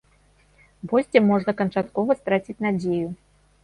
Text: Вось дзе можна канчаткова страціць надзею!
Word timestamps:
Вось 0.93 1.11
дзе 1.11 1.23
можна 1.29 1.57
канчаткова 1.61 2.11
страціць 2.25 2.61
надзею! 2.71 3.09